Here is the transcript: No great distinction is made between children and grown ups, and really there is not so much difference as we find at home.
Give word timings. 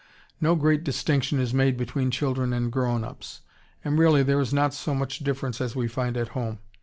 No 0.41 0.55
great 0.55 0.83
distinction 0.83 1.39
is 1.39 1.53
made 1.53 1.77
between 1.77 2.09
children 2.09 2.53
and 2.53 2.71
grown 2.71 3.03
ups, 3.03 3.41
and 3.85 3.99
really 3.99 4.23
there 4.23 4.39
is 4.39 4.51
not 4.51 4.73
so 4.73 4.95
much 4.95 5.19
difference 5.19 5.61
as 5.61 5.75
we 5.75 5.87
find 5.87 6.17
at 6.17 6.29
home. 6.29 6.57